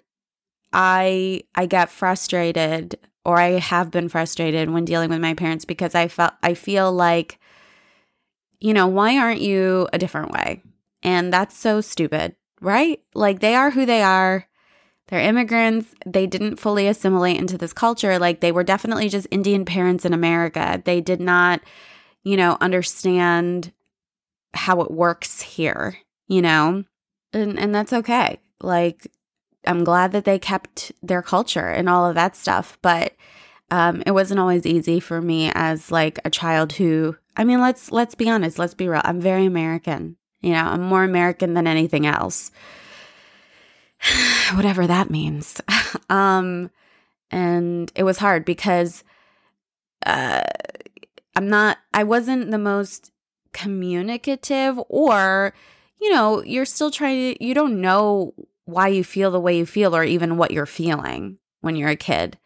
I 0.73 1.43
I 1.55 1.67
get 1.67 1.91
frustrated 1.91 2.99
or 3.25 3.39
I 3.41 3.59
have 3.59 3.91
been 3.91 4.09
frustrated 4.09 4.71
when 4.71 4.85
dealing 4.85 5.11
with 5.11 5.21
my 5.21 5.35
parents 5.35 5.65
because 5.65 5.95
I 5.95 6.09
felt 6.09 6.35
I 6.43 6.55
feel 6.55 6.93
like 6.93 7.39
you 8.61 8.75
know, 8.75 8.89
why 8.89 9.17
aren't 9.19 9.41
you 9.41 9.89
a 9.93 9.99
different 9.99 10.33
way? 10.33 10.63
And 11.03 11.33
that's 11.33 11.57
so 11.57 11.81
stupid. 11.81 12.35
right? 12.61 13.01
Like 13.15 13.41
they 13.41 13.55
are 13.55 13.71
who 13.71 13.87
they 13.87 14.03
are. 14.03 14.47
They're 15.09 15.21
immigrants. 15.21 15.95
They 16.05 16.27
didn't 16.27 16.57
fully 16.57 16.87
assimilate 16.87 17.39
into 17.39 17.57
this 17.57 17.73
culture. 17.73 18.19
Like 18.19 18.41
they 18.41 18.53
were 18.53 18.65
definitely 18.65 19.09
just 19.09 19.27
Indian 19.31 19.65
parents 19.65 20.05
in 20.05 20.13
America. 20.13 20.83
They 20.85 21.01
did 21.01 21.21
not, 21.21 21.61
you 22.25 22.37
know, 22.37 22.59
understand 22.61 23.73
how 24.55 24.81
it 24.83 24.91
works 24.91 25.41
here, 25.41 25.97
you 26.27 26.43
know? 26.43 26.85
And 27.33 27.59
and 27.59 27.75
that's 27.75 27.93
okay. 27.93 28.41
Like 28.61 29.11
I'm 29.67 29.85
glad 29.85 30.13
that 30.13 30.25
they 30.25 30.39
kept 30.39 30.93
their 31.03 31.23
culture 31.23 31.69
and 31.69 31.89
all 31.89 32.07
of 32.07 32.15
that 32.15 32.37
stuff, 32.37 32.79
but 32.83 33.15
um, 33.71 34.03
it 34.07 34.13
wasn't 34.13 34.41
always 34.41 34.65
easy 34.65 34.99
for 34.99 35.21
me 35.21 35.53
as 35.55 35.91
like 35.91 36.19
a 36.25 36.31
child 36.31 36.73
who 36.73 37.17
I 37.37 37.45
mean, 37.45 37.61
let's 37.61 37.93
let's 37.93 38.15
be 38.15 38.29
honest, 38.29 38.59
let's 38.59 38.75
be 38.75 38.89
real. 38.89 39.03
I'm 39.05 39.21
very 39.21 39.45
American. 39.45 40.17
You 40.41 40.53
know, 40.53 40.65
I'm 40.65 40.83
more 40.83 41.05
American 41.05 41.55
than 41.55 41.67
anything 41.67 42.07
else. 42.07 42.51
Whatever 44.55 44.87
that 44.87 45.11
means. 45.11 45.61
um 46.11 46.71
and 47.31 47.93
it 47.95 48.05
was 48.05 48.19
hard 48.19 48.45
because 48.45 49.05
uh 50.07 50.43
I'm 51.37 51.49
not 51.49 51.79
I 51.93 52.05
wasn't 52.05 52.51
the 52.51 52.59
most 52.59 53.13
communicative 53.53 54.81
or 54.89 55.53
you 56.01 56.11
know, 56.11 56.43
you're 56.43 56.65
still 56.65 56.91
trying 56.91 57.35
to 57.35 57.45
you 57.45 57.55
don't 57.55 57.81
know 57.81 58.35
why 58.65 58.89
you 58.89 59.03
feel 59.03 59.31
the 59.31 59.41
way 59.41 59.57
you 59.57 59.67
feel 59.67 59.97
or 59.97 60.05
even 60.05 60.37
what 60.37 60.51
you're 60.51 60.67
feeling 60.67 61.39
when 61.61 61.75
you're 61.75 61.89
a 61.89 61.97
kid. 61.97 62.39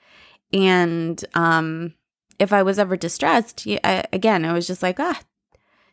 And 0.52 1.22
um, 1.34 1.94
if 2.38 2.52
I 2.52 2.62
was 2.62 2.78
ever 2.78 2.96
distressed, 2.96 3.66
I, 3.84 4.04
again, 4.12 4.44
it 4.44 4.52
was 4.52 4.66
just 4.66 4.82
like, 4.82 5.00
ah, 5.00 5.20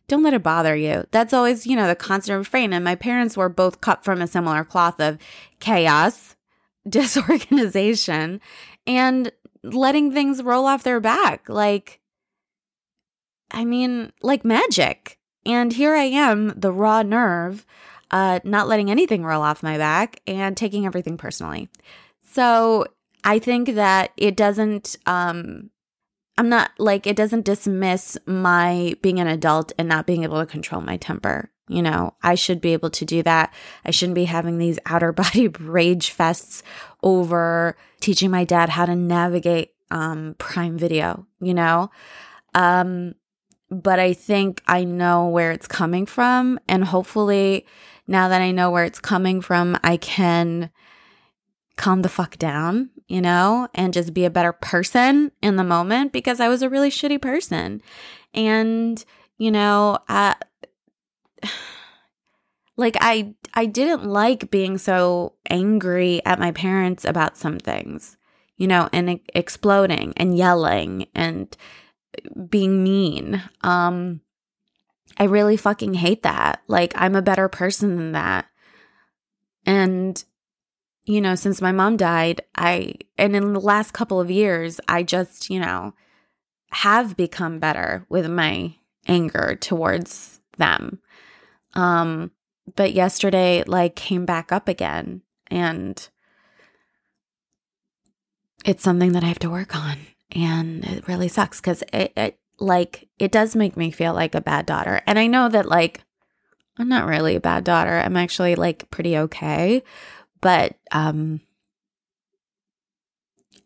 don't 0.08 0.24
let 0.24 0.34
it 0.34 0.44
bother 0.44 0.76
you. 0.76 1.06
That's 1.12 1.34
always, 1.34 1.66
you 1.66 1.76
know, 1.76 1.88
the 1.88 1.96
constant 1.96 2.38
refrain. 2.38 2.74
And 2.74 2.84
my 2.84 2.96
parents 2.96 3.38
were 3.38 3.50
both 3.50 3.82
cut 3.82 4.04
from 4.04 4.22
a 4.22 4.28
similar 4.28 4.64
cloth 4.64 5.00
of 5.00 5.18
chaos, 5.60 6.36
disorganization, 6.90 8.42
and 8.86 9.32
letting 9.64 10.12
things 10.12 10.44
roll 10.44 10.66
off 10.66 10.84
their 10.84 11.00
back. 11.00 11.48
Like, 11.48 12.00
I 13.52 13.66
mean, 13.66 14.12
like 14.22 14.44
magic. 14.44 15.19
And 15.46 15.74
here 15.74 15.96
I 15.96 16.04
am, 16.04 16.54
the 16.56 16.72
raw 16.72 17.02
nerve 17.02 17.66
uh, 18.12 18.40
not 18.44 18.68
letting 18.68 18.90
anything 18.90 19.24
roll 19.24 19.42
off 19.42 19.64
my 19.64 19.78
back 19.78 20.22
and 20.26 20.58
taking 20.58 20.86
everything 20.86 21.18
personally. 21.18 21.70
So 22.24 22.86
I 23.24 23.40
think 23.40 23.76
that 23.76 24.12
it 24.18 24.36
doesn't, 24.36 24.98
um, 25.06 25.70
I'm 26.38 26.50
not 26.50 26.72
like, 26.78 27.06
it 27.06 27.16
doesn't 27.16 27.46
dismiss 27.46 28.18
my 28.26 28.96
being 29.02 29.20
an 29.20 29.28
adult 29.28 29.74
and 29.78 29.88
not 29.88 30.08
being 30.08 30.24
able 30.24 30.40
to 30.40 30.46
control 30.46 30.82
my 30.82 30.98
temper. 30.98 31.52
You 31.68 31.84
know, 31.84 32.16
I 32.24 32.34
should 32.34 32.62
be 32.62 32.74
able 32.74 32.90
to 32.92 33.06
do 33.06 33.22
that. 33.24 33.54
I 33.86 33.92
shouldn't 33.92 34.16
be 34.16 34.26
having 34.26 34.58
these 34.58 34.80
outer 34.86 35.12
body 35.12 35.48
rage 35.48 36.16
fests 36.16 36.64
over 37.04 37.78
teaching 38.00 38.32
my 38.32 38.44
dad 38.44 38.70
how 38.70 38.86
to 38.86 38.96
navigate 38.96 39.74
um, 39.92 40.36
Prime 40.40 40.78
Video, 40.78 41.28
you 41.40 41.54
know? 41.54 41.92
Um, 42.56 43.14
but 43.70 44.00
I 44.00 44.14
think 44.14 44.62
I 44.68 44.84
know 44.84 45.28
where 45.28 45.52
it's 45.52 45.68
coming 45.68 46.06
from. 46.06 46.60
And 46.68 46.86
hopefully, 46.86 47.66
now 48.08 48.28
that 48.30 48.42
I 48.42 48.52
know 48.52 48.72
where 48.72 48.86
it's 48.86 49.00
coming 49.00 49.42
from, 49.42 49.78
I 49.84 49.98
can 49.98 50.72
calm 51.78 52.02
the 52.02 52.10
fuck 52.10 52.38
down, 52.38 52.90
you 53.08 53.22
know, 53.22 53.70
and 53.74 53.94
just 53.94 54.14
be 54.14 54.26
a 54.26 54.30
better 54.30 54.52
person 54.52 55.32
in 55.42 55.56
the 55.56 55.64
moment 55.64 56.12
because 56.12 56.40
I 56.40 56.50
was 56.50 56.62
a 56.62 56.70
really 56.70 56.90
shitty 56.90 57.22
person. 57.22 57.82
And, 58.34 59.04
you 59.38 59.52
know, 59.52 60.00
I, 60.10 60.36
like 62.76 62.98
I 63.00 63.36
I 63.54 63.66
didn't 63.66 64.06
like 64.06 64.52
being 64.52 64.78
so 64.78 65.34
angry 65.50 66.22
at 66.26 66.40
my 66.40 66.52
parents 66.52 67.06
about 67.06 67.38
some 67.38 67.60
things, 67.60 68.18
you 68.58 68.68
know, 68.68 68.90
and 68.92 69.20
exploding 69.34 70.14
and 70.18 70.38
yelling 70.38 71.08
and 71.14 71.56
being 72.50 72.84
mean. 72.84 73.42
Um 73.62 74.22
I 75.18 75.26
really 75.26 75.58
fucking 75.58 75.96
hate 75.96 76.24
that. 76.24 76.62
Like, 76.68 76.94
I'm 76.96 77.16
a 77.16 77.22
better 77.22 77.50
person 77.50 77.98
than 77.98 78.12
that. 78.14 78.46
And, 79.66 80.24
you 81.04 81.20
know, 81.20 81.36
since 81.36 81.62
my 81.62 81.74
mom 81.74 81.98
died, 81.98 82.42
I, 82.56 82.94
and 83.18 83.36
in 83.36 83.54
the 83.54 83.60
last 83.60 83.92
couple 83.92 84.22
of 84.22 84.32
years, 84.32 84.80
I 84.88 85.04
just, 85.04 85.50
you 85.50 85.60
know, 85.60 85.94
have 86.72 87.18
become 87.18 87.60
better 87.60 88.06
with 88.08 88.30
my 88.30 88.76
anger 89.08 89.58
towards 89.60 90.40
them. 90.58 91.00
Um, 91.74 92.32
but 92.76 92.94
yesterday, 92.94 93.64
like, 93.66 93.96
came 93.96 94.26
back 94.26 94.52
up 94.52 94.68
again. 94.70 95.22
And 95.48 96.08
it's 98.64 98.84
something 98.84 99.12
that 99.14 99.24
I 99.24 99.28
have 99.28 99.40
to 99.40 99.50
work 99.50 99.76
on. 99.76 99.98
And 100.32 100.86
it 100.86 101.08
really 101.08 101.28
sucks 101.28 101.60
because 101.60 101.84
it, 101.94 102.14
it, 102.16 102.40
like 102.60 103.08
it 103.18 103.32
does 103.32 103.56
make 103.56 103.76
me 103.76 103.92
feel 103.92 104.14
like 104.14 104.36
a 104.36 104.42
bad 104.42 104.66
daughter. 104.66 105.02
And 105.08 105.18
I 105.18 105.28
know 105.28 105.50
that 105.50 105.68
like 105.68 106.02
I'm 106.78 106.90
not 106.90 107.08
really 107.08 107.36
a 107.36 107.42
bad 107.42 107.64
daughter. 107.64 108.00
I'm 108.00 108.18
actually 108.18 108.56
like 108.56 108.90
pretty 108.90 109.18
okay, 109.18 109.84
but 110.42 110.76
um 110.92 111.42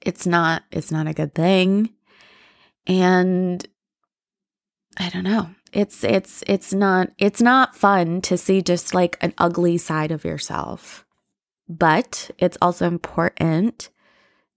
it's 0.01 0.25
not 0.25 0.63
it's 0.71 0.91
not 0.91 1.07
a 1.07 1.13
good 1.13 1.33
thing. 1.35 1.89
And 2.87 3.65
I 4.97 5.09
don't 5.09 5.23
know. 5.23 5.49
It's 5.71 6.03
it's 6.03 6.43
it's 6.47 6.73
not 6.73 7.09
it's 7.17 7.41
not 7.41 7.75
fun 7.75 8.21
to 8.21 8.37
see 8.37 8.61
just 8.61 8.93
like 8.93 9.17
an 9.21 9.33
ugly 9.37 9.77
side 9.77 10.11
of 10.11 10.25
yourself. 10.25 11.05
But 11.67 12.29
it's 12.37 12.57
also 12.61 12.87
important 12.87 13.89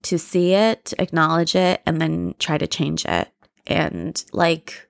to 0.03 0.17
see 0.17 0.53
it, 0.53 0.93
acknowledge 0.99 1.55
it, 1.55 1.81
and 1.85 2.01
then 2.01 2.35
try 2.39 2.57
to 2.57 2.67
change 2.67 3.05
it 3.05 3.29
and 3.65 4.23
like 4.31 4.89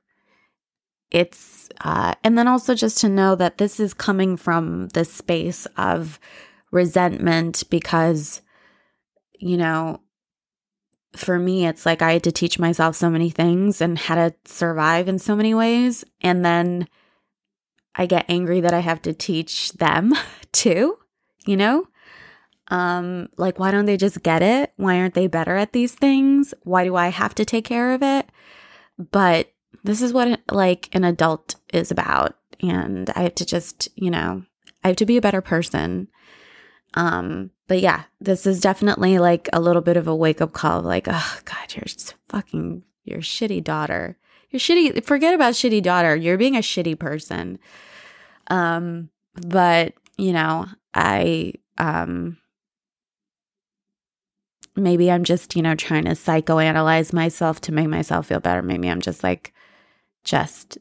it's 1.10 1.70
uh 1.82 2.14
and 2.24 2.38
then 2.38 2.48
also 2.48 2.76
just 2.76 3.00
to 3.00 3.10
know 3.10 3.36
that 3.36 3.58
this 3.58 3.80
is 3.80 3.94
coming 3.94 4.38
from 4.38 4.88
this 4.90 5.12
space 5.12 5.66
of 5.78 6.20
resentment 6.72 7.64
because 7.70 8.42
you 9.40 9.58
know 9.58 10.00
for 11.16 11.40
me 11.40 11.66
it's 11.66 11.86
like 11.86 12.02
I 12.02 12.14
had 12.14 12.24
to 12.26 12.32
teach 12.32 12.60
myself 12.60 12.96
so 12.96 13.10
many 13.10 13.30
things 13.30 13.82
and 13.82 13.98
how 13.98 14.16
to 14.16 14.36
survive 14.46 15.08
in 15.08 15.18
so 15.18 15.36
many 15.36 15.54
ways 15.56 16.04
and 16.22 16.46
then 16.46 16.88
I 17.98 18.06
get 18.06 18.26
angry 18.30 18.62
that 18.62 18.74
I 18.74 18.80
have 18.80 19.02
to 19.04 19.14
teach 19.14 19.74
them 19.74 20.14
too, 20.52 20.98
you 21.46 21.58
know? 21.58 21.88
Um 22.70 23.30
like 23.38 23.60
why 23.60 23.72
don't 23.72 23.86
they 23.86 23.98
just 23.98 24.24
get 24.24 24.42
it? 24.42 24.74
Why 24.78 25.00
aren't 25.00 25.14
they 25.14 25.28
better 25.28 25.56
at 25.56 25.74
these 25.74 25.94
things? 25.94 26.54
Why 26.64 26.84
do 26.84 26.96
I 26.96 27.10
have 27.10 27.36
to 27.36 27.46
take 27.46 27.66
care 27.66 27.94
of 27.94 28.04
it? 28.04 28.30
But 28.98 29.52
this 29.84 30.02
is 30.02 30.14
what 30.14 30.42
like 30.52 30.90
an 30.94 31.04
adult 31.04 31.56
is 31.72 31.92
about 31.92 32.36
and 32.62 33.10
I 33.12 33.22
have 33.22 33.36
to 33.36 33.46
just, 33.46 33.88
you 33.96 34.10
know, 34.10 34.44
I 34.84 34.88
have 34.90 34.98
to 34.98 35.06
be 35.06 35.18
a 35.18 35.22
better 35.22 35.42
person. 35.42 36.08
Um, 36.94 37.52
but 37.68 37.82
yeah, 37.82 38.04
this 38.20 38.46
is 38.48 38.60
definitely 38.60 39.20
like 39.20 39.50
a 39.54 39.60
little 39.60 39.82
bit 39.82 39.98
of 39.98 40.08
a 40.08 40.16
wake 40.16 40.42
up 40.42 40.54
call 40.54 40.80
of 40.80 40.86
like, 40.86 41.08
oh 41.10 41.40
god, 41.46 41.76
you're 41.76 41.86
fucking 42.30 42.84
your 43.04 43.20
shitty 43.20 43.64
daughter. 43.64 44.18
You're 44.50 44.60
shitty 44.60 45.04
forget 45.04 45.34
about 45.34 45.54
shitty 45.54 45.84
daughter. 45.84 46.16
You're 46.16 46.38
being 46.38 46.56
a 46.56 46.60
shitty 46.60 46.98
person. 46.98 47.60
Um, 48.50 49.10
but 49.36 49.94
you 50.18 50.34
know, 50.34 50.68
I 50.94 51.54
um 51.78 52.38
maybe 54.78 55.12
I'm 55.12 55.24
just, 55.24 55.56
you 55.56 55.62
know, 55.62 55.76
trying 55.76 56.06
to 56.06 56.12
psychoanalyze 56.12 57.14
myself 57.14 57.60
to 57.62 57.72
make 57.72 57.88
myself 57.88 58.28
feel 58.28 58.40
better. 58.40 58.62
Maybe 58.62 58.90
I'm 58.90 59.02
just 59.02 59.24
like, 59.24 59.54
just 60.24 60.78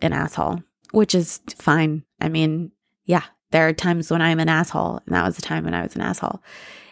an 0.00 0.12
asshole, 0.12 0.62
which 0.92 1.14
is 1.14 1.40
fine. 1.56 2.04
I 2.20 2.28
mean, 2.28 2.72
yeah, 3.04 3.24
there 3.50 3.68
are 3.68 3.72
times 3.72 4.10
when 4.10 4.22
I'm 4.22 4.40
an 4.40 4.48
asshole, 4.48 5.00
and 5.06 5.14
that 5.14 5.24
was 5.24 5.36
the 5.36 5.42
time 5.42 5.64
when 5.64 5.74
I 5.74 5.82
was 5.82 5.96
an 5.96 6.02
asshole, 6.02 6.42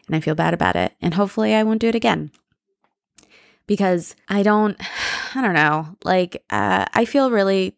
and 0.06 0.16
I 0.16 0.20
feel 0.20 0.34
bad 0.34 0.54
about 0.54 0.76
it. 0.76 0.92
And 1.00 1.14
hopefully 1.14 1.54
I 1.54 1.62
won't 1.62 1.80
do 1.80 1.88
it 1.88 1.94
again 1.94 2.30
because 3.66 4.16
I 4.28 4.42
don't, 4.42 4.76
I 5.34 5.40
don't 5.40 5.54
know, 5.54 5.96
like, 6.04 6.42
uh, 6.50 6.86
I 6.92 7.04
feel 7.04 7.30
really 7.30 7.76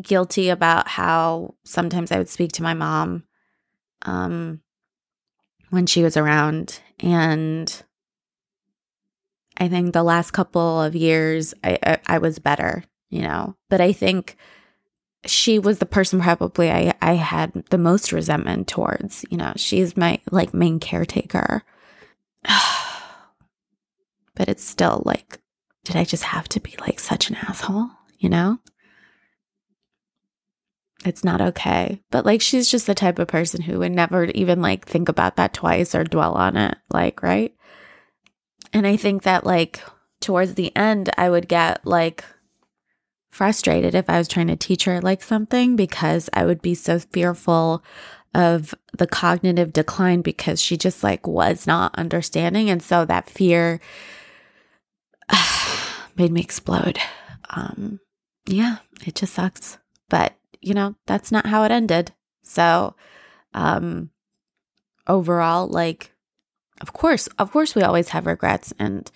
guilty 0.00 0.48
about 0.48 0.88
how 0.88 1.54
sometimes 1.64 2.10
I 2.10 2.18
would 2.18 2.28
speak 2.28 2.52
to 2.52 2.62
my 2.62 2.74
mom. 2.74 3.24
Um, 4.02 4.60
when 5.72 5.86
she 5.86 6.02
was 6.02 6.18
around. 6.18 6.80
And 7.00 7.82
I 9.56 9.68
think 9.68 9.94
the 9.94 10.02
last 10.02 10.32
couple 10.32 10.82
of 10.82 10.94
years, 10.94 11.54
I, 11.64 11.78
I, 11.82 11.98
I 12.06 12.18
was 12.18 12.38
better, 12.38 12.84
you 13.08 13.22
know, 13.22 13.56
but 13.70 13.80
I 13.80 13.94
think 13.94 14.36
she 15.24 15.58
was 15.58 15.78
the 15.78 15.86
person 15.86 16.20
probably 16.20 16.70
I, 16.70 16.92
I 17.00 17.14
had 17.14 17.54
the 17.70 17.78
most 17.78 18.12
resentment 18.12 18.68
towards. 18.68 19.24
You 19.30 19.38
know, 19.38 19.54
she's 19.56 19.96
my 19.96 20.20
like 20.30 20.52
main 20.52 20.78
caretaker. 20.78 21.62
but 24.34 24.50
it's 24.50 24.64
still 24.64 25.02
like, 25.06 25.38
did 25.84 25.96
I 25.96 26.04
just 26.04 26.24
have 26.24 26.50
to 26.50 26.60
be 26.60 26.74
like 26.82 27.00
such 27.00 27.30
an 27.30 27.36
asshole? 27.36 27.88
You 28.18 28.28
know? 28.28 28.58
It's 31.04 31.24
not 31.24 31.40
okay. 31.40 32.00
But 32.10 32.24
like 32.24 32.40
she's 32.40 32.70
just 32.70 32.86
the 32.86 32.94
type 32.94 33.18
of 33.18 33.28
person 33.28 33.62
who 33.62 33.80
would 33.80 33.92
never 33.92 34.24
even 34.26 34.60
like 34.62 34.86
think 34.86 35.08
about 35.08 35.36
that 35.36 35.54
twice 35.54 35.94
or 35.94 36.04
dwell 36.04 36.34
on 36.34 36.56
it, 36.56 36.76
like, 36.92 37.22
right? 37.22 37.54
And 38.72 38.86
I 38.86 38.96
think 38.96 39.22
that 39.22 39.44
like 39.44 39.82
towards 40.20 40.54
the 40.54 40.74
end 40.76 41.10
I 41.18 41.28
would 41.28 41.48
get 41.48 41.84
like 41.86 42.24
frustrated 43.30 43.94
if 43.94 44.08
I 44.08 44.18
was 44.18 44.28
trying 44.28 44.48
to 44.48 44.56
teach 44.56 44.84
her 44.84 45.00
like 45.00 45.22
something 45.22 45.76
because 45.76 46.30
I 46.32 46.44
would 46.44 46.62
be 46.62 46.74
so 46.74 46.98
fearful 46.98 47.82
of 48.34 48.74
the 48.96 49.06
cognitive 49.06 49.72
decline 49.72 50.22
because 50.22 50.60
she 50.60 50.76
just 50.76 51.02
like 51.02 51.26
was 51.26 51.66
not 51.66 51.94
understanding 51.98 52.70
and 52.70 52.82
so 52.82 53.04
that 53.04 53.28
fear 53.28 53.80
made 56.16 56.32
me 56.32 56.40
explode. 56.40 56.98
Um 57.50 58.00
yeah, 58.46 58.78
it 59.06 59.14
just 59.14 59.34
sucks. 59.34 59.78
But 60.08 60.34
you 60.62 60.74
know, 60.74 60.94
that's 61.06 61.30
not 61.30 61.46
how 61.46 61.64
it 61.64 61.70
ended. 61.70 62.12
So, 62.42 62.94
um, 63.52 64.10
overall, 65.06 65.66
like, 65.66 66.12
of 66.80 66.92
course, 66.92 67.26
of 67.38 67.52
course, 67.52 67.74
we 67.74 67.82
always 67.82 68.10
have 68.10 68.26
regrets 68.26 68.72
and 68.78 69.10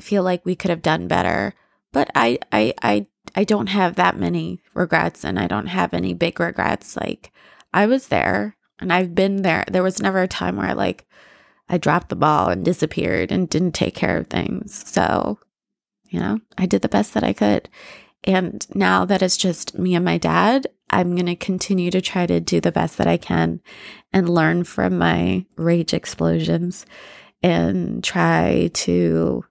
feel 0.00 0.22
like 0.22 0.44
we 0.44 0.56
could 0.56 0.70
have 0.70 0.82
done 0.82 1.06
better. 1.06 1.54
But 1.92 2.10
I, 2.14 2.38
I, 2.50 2.74
I, 2.82 3.06
I 3.36 3.44
don't 3.44 3.68
have 3.68 3.94
that 3.94 4.18
many 4.18 4.60
regrets, 4.74 5.24
and 5.24 5.38
I 5.38 5.46
don't 5.46 5.68
have 5.68 5.94
any 5.94 6.14
big 6.14 6.40
regrets. 6.40 6.96
Like, 6.96 7.30
I 7.72 7.86
was 7.86 8.08
there, 8.08 8.56
and 8.80 8.92
I've 8.92 9.14
been 9.14 9.42
there. 9.42 9.64
There 9.70 9.82
was 9.82 10.02
never 10.02 10.22
a 10.22 10.28
time 10.28 10.56
where 10.56 10.66
I 10.66 10.72
like 10.72 11.06
I 11.68 11.78
dropped 11.78 12.08
the 12.08 12.16
ball 12.16 12.48
and 12.48 12.64
disappeared 12.64 13.32
and 13.32 13.48
didn't 13.48 13.72
take 13.72 13.94
care 13.94 14.18
of 14.18 14.26
things. 14.26 14.84
So, 14.90 15.38
you 16.08 16.20
know, 16.20 16.40
I 16.58 16.66
did 16.66 16.82
the 16.82 16.88
best 16.88 17.14
that 17.14 17.24
I 17.24 17.32
could. 17.32 17.68
And 18.24 18.66
now 18.74 19.04
that 19.04 19.22
it's 19.22 19.36
just 19.36 19.78
me 19.78 19.94
and 19.94 20.04
my 20.04 20.18
dad, 20.18 20.66
I'm 20.90 21.14
going 21.14 21.26
to 21.26 21.36
continue 21.36 21.90
to 21.90 22.00
try 22.00 22.26
to 22.26 22.40
do 22.40 22.60
the 22.60 22.72
best 22.72 22.98
that 22.98 23.06
I 23.06 23.16
can 23.16 23.60
and 24.12 24.28
learn 24.28 24.64
from 24.64 24.98
my 24.98 25.44
rage 25.56 25.92
explosions 25.92 26.86
and 27.42 28.02
try 28.02 28.70
to 28.72 29.44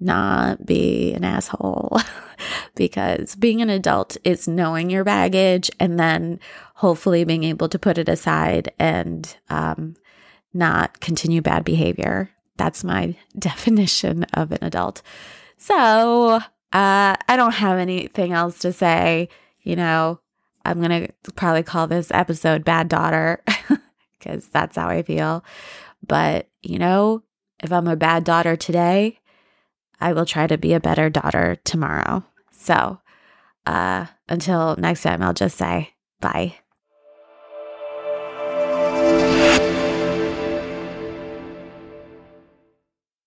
not 0.00 0.64
be 0.64 1.12
an 1.14 1.24
asshole 1.24 2.00
because 2.74 3.34
being 3.36 3.62
an 3.62 3.70
adult 3.70 4.16
is 4.24 4.48
knowing 4.48 4.90
your 4.90 5.04
baggage 5.04 5.70
and 5.78 5.98
then 5.98 6.40
hopefully 6.76 7.24
being 7.24 7.44
able 7.44 7.68
to 7.68 7.78
put 7.78 7.98
it 7.98 8.08
aside 8.08 8.72
and 8.78 9.36
um, 9.50 9.94
not 10.52 11.00
continue 11.00 11.42
bad 11.42 11.64
behavior. 11.64 12.30
That's 12.56 12.84
my 12.84 13.16
definition 13.38 14.24
of 14.34 14.52
an 14.52 14.58
adult. 14.62 15.02
So, 15.56 16.40
uh, 16.74 17.14
I 17.28 17.36
don't 17.36 17.54
have 17.54 17.78
anything 17.78 18.32
else 18.32 18.58
to 18.60 18.72
say. 18.72 19.28
You 19.62 19.76
know, 19.76 20.20
I'm 20.64 20.82
going 20.82 21.06
to 21.06 21.32
probably 21.32 21.62
call 21.62 21.86
this 21.86 22.10
episode 22.10 22.64
Bad 22.64 22.88
Daughter 22.88 23.42
because 24.18 24.48
that's 24.48 24.76
how 24.76 24.88
I 24.88 25.02
feel. 25.02 25.44
But, 26.06 26.48
you 26.62 26.78
know, 26.78 27.22
if 27.62 27.72
I'm 27.72 27.86
a 27.86 27.96
bad 27.96 28.24
daughter 28.24 28.56
today, 28.56 29.20
I 30.00 30.12
will 30.12 30.26
try 30.26 30.48
to 30.48 30.58
be 30.58 30.72
a 30.72 30.80
better 30.80 31.08
daughter 31.08 31.56
tomorrow. 31.64 32.24
So, 32.50 32.98
uh, 33.66 34.06
until 34.28 34.74
next 34.76 35.02
time, 35.02 35.22
I'll 35.22 35.32
just 35.32 35.56
say 35.56 35.94
bye. 36.20 36.56